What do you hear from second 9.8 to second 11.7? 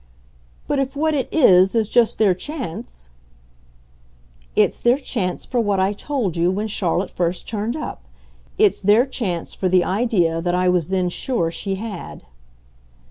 idea that I was then sure